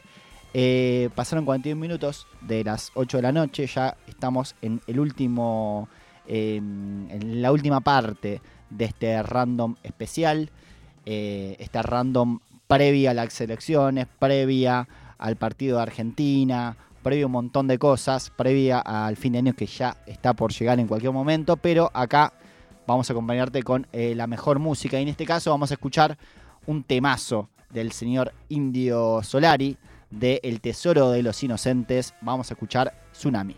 Eh, 0.53 1.09
pasaron 1.15 1.45
41 1.45 1.79
minutos 1.79 2.27
de 2.41 2.63
las 2.63 2.91
8 2.93 3.17
de 3.17 3.23
la 3.23 3.31
noche, 3.31 3.67
ya 3.67 3.95
estamos 4.05 4.55
en 4.61 4.81
el 4.87 4.99
último, 4.99 5.87
en 6.27 7.41
la 7.41 7.51
última 7.51 7.79
parte 7.79 8.41
de 8.69 8.85
este 8.85 9.23
random 9.23 9.75
especial. 9.81 10.49
Eh, 11.05 11.55
esta 11.59 11.81
random 11.81 12.39
previa 12.67 13.11
a 13.11 13.13
las 13.13 13.39
elecciones, 13.39 14.07
previa 14.19 14.87
al 15.17 15.37
partido 15.37 15.77
de 15.77 15.83
Argentina, 15.83 16.75
previa 17.01 17.23
a 17.23 17.27
un 17.27 17.31
montón 17.31 17.67
de 17.67 17.79
cosas, 17.79 18.29
previa 18.29 18.79
al 18.79 19.15
fin 19.15 19.33
de 19.33 19.39
año 19.39 19.53
que 19.53 19.67
ya 19.67 19.95
está 20.05 20.33
por 20.33 20.51
llegar 20.51 20.79
en 20.79 20.87
cualquier 20.87 21.13
momento, 21.13 21.55
pero 21.55 21.89
acá 21.93 22.33
vamos 22.85 23.09
a 23.09 23.13
acompañarte 23.13 23.63
con 23.63 23.87
eh, 23.93 24.15
la 24.15 24.27
mejor 24.27 24.59
música 24.59 24.99
y 24.99 25.03
en 25.03 25.07
este 25.07 25.25
caso 25.25 25.51
vamos 25.51 25.71
a 25.71 25.75
escuchar 25.75 26.17
un 26.65 26.83
temazo 26.83 27.49
del 27.71 27.91
señor 27.91 28.33
Indio 28.49 29.21
Solari 29.23 29.77
de 30.09 30.39
El 30.43 30.61
Tesoro 30.61 31.11
de 31.11 31.23
los 31.23 31.43
Inocentes. 31.43 32.13
Vamos 32.21 32.49
a 32.49 32.53
escuchar 32.53 32.93
Tsunami. 33.11 33.55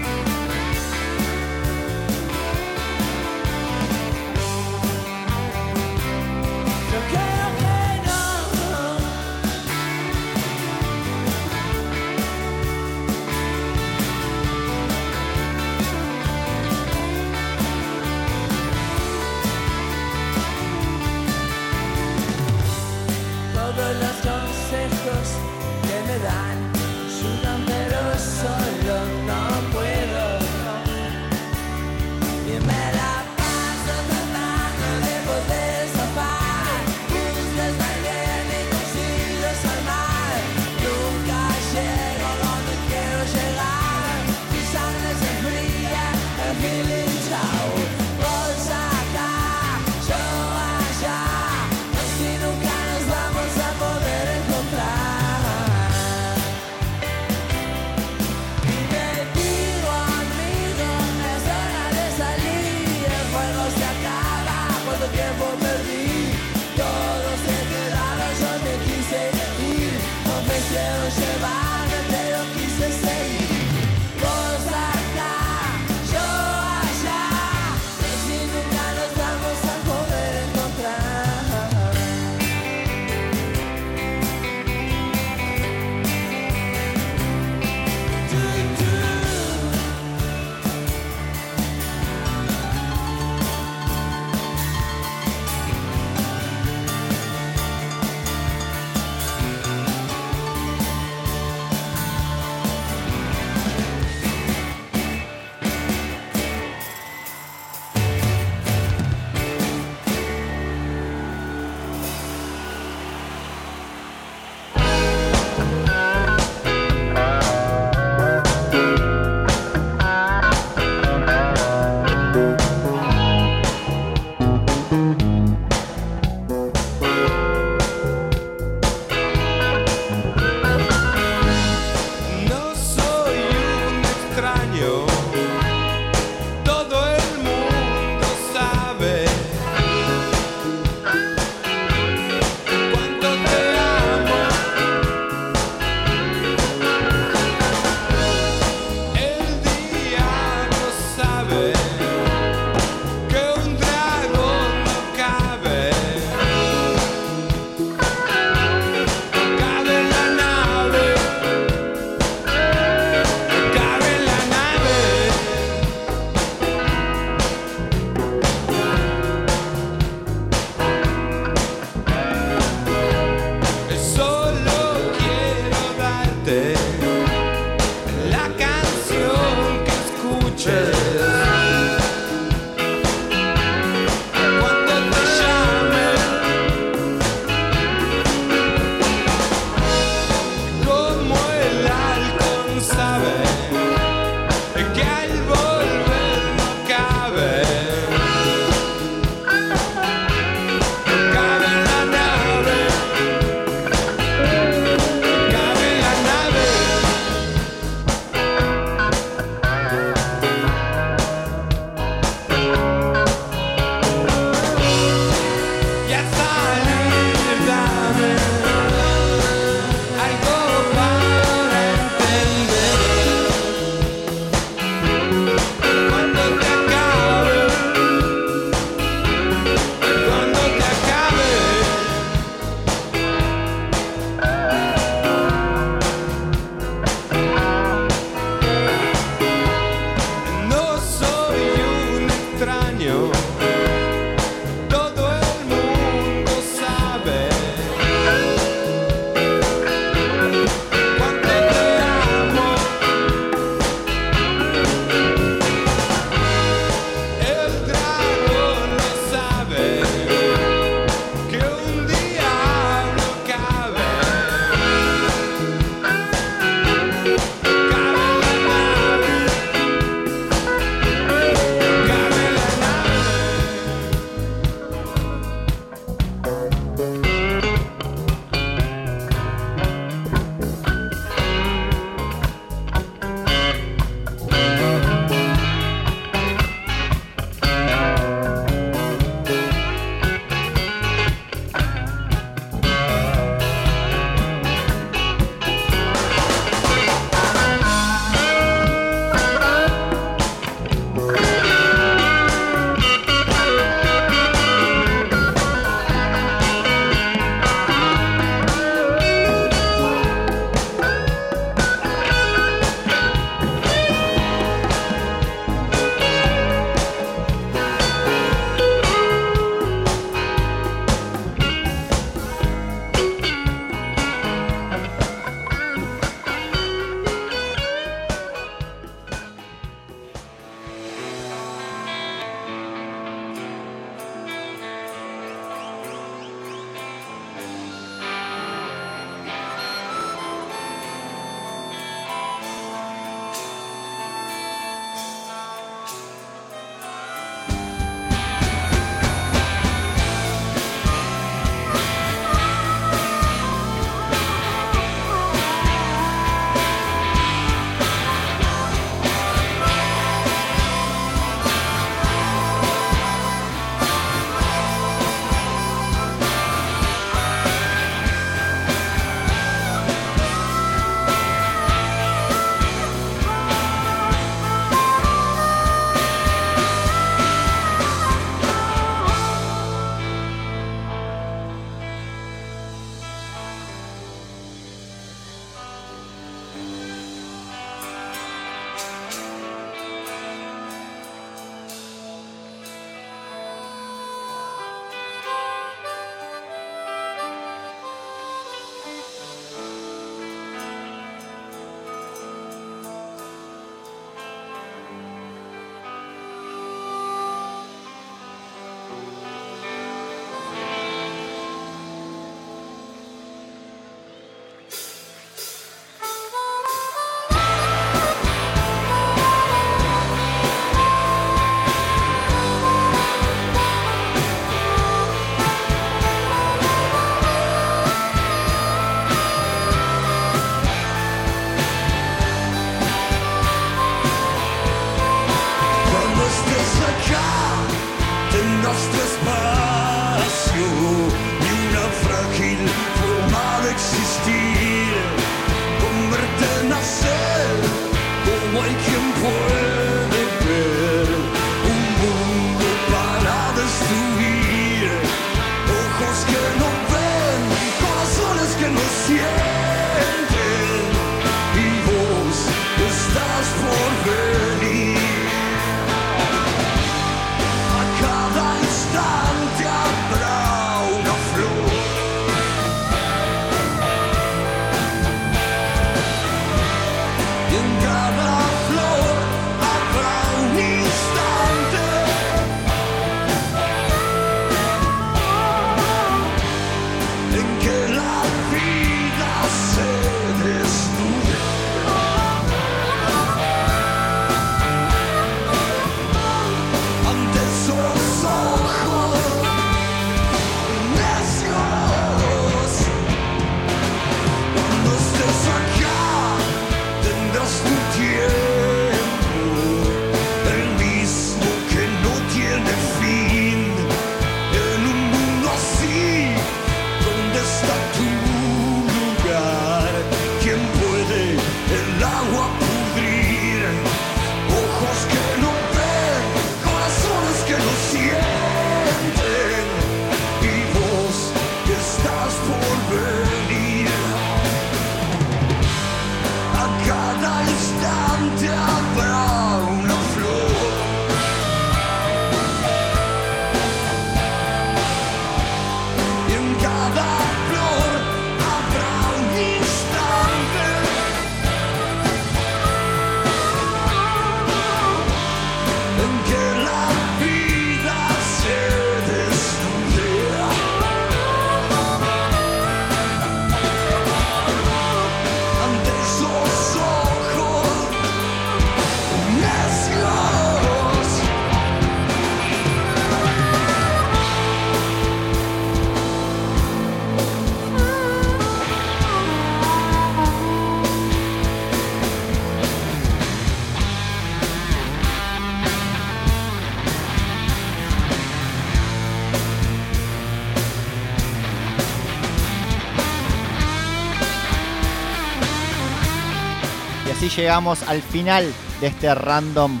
Llegamos 597.62 598.02
al 598.08 598.22
final 598.22 598.74
de 599.00 599.06
este 599.06 599.32
random 599.32 600.00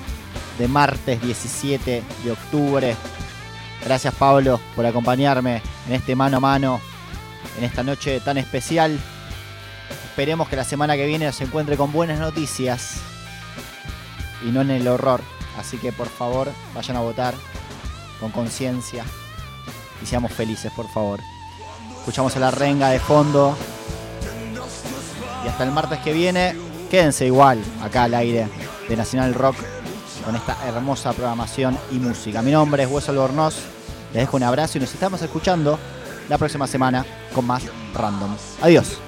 de 0.58 0.66
martes 0.66 1.22
17 1.22 2.02
de 2.24 2.30
octubre. 2.32 2.96
Gracias 3.84 4.12
Pablo 4.14 4.58
por 4.74 4.84
acompañarme 4.84 5.62
en 5.86 5.94
este 5.94 6.16
mano 6.16 6.38
a 6.38 6.40
mano, 6.40 6.80
en 7.56 7.62
esta 7.62 7.84
noche 7.84 8.18
tan 8.18 8.36
especial. 8.36 8.98
Esperemos 10.06 10.48
que 10.48 10.56
la 10.56 10.64
semana 10.64 10.96
que 10.96 11.06
viene 11.06 11.30
se 11.32 11.44
encuentre 11.44 11.76
con 11.76 11.92
buenas 11.92 12.18
noticias 12.18 12.96
y 14.44 14.50
no 14.50 14.62
en 14.62 14.72
el 14.72 14.88
horror. 14.88 15.20
Así 15.56 15.76
que 15.76 15.92
por 15.92 16.08
favor 16.08 16.50
vayan 16.74 16.96
a 16.96 17.00
votar 17.00 17.32
con 18.18 18.32
conciencia 18.32 19.04
y 20.02 20.06
seamos 20.06 20.32
felices, 20.32 20.72
por 20.74 20.88
favor. 20.88 21.20
Escuchamos 21.98 22.34
a 22.34 22.40
la 22.40 22.50
renga 22.50 22.88
de 22.88 22.98
fondo. 22.98 23.56
Y 25.44 25.48
hasta 25.48 25.62
el 25.62 25.70
martes 25.70 26.00
que 26.00 26.12
viene, 26.12 26.56
quédense 26.92 27.24
igual 27.24 27.58
acá 27.82 28.04
al 28.04 28.12
aire 28.12 28.46
de 28.86 28.96
Nacional 28.98 29.32
Rock 29.32 29.56
con 30.26 30.36
esta 30.36 30.58
hermosa 30.68 31.14
programación 31.14 31.78
y 31.90 31.94
música. 31.94 32.42
Mi 32.42 32.50
nombre 32.50 32.82
es 32.82 32.90
Hueso 32.90 33.12
Albornoz. 33.12 33.54
Les 34.12 34.24
dejo 34.24 34.36
un 34.36 34.42
abrazo 34.42 34.76
y 34.76 34.82
nos 34.82 34.92
estamos 34.92 35.22
escuchando 35.22 35.78
la 36.28 36.36
próxima 36.36 36.66
semana 36.66 37.06
con 37.34 37.46
más 37.46 37.62
Random. 37.94 38.36
Adiós. 38.60 38.98